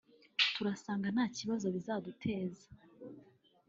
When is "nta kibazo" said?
1.15-1.65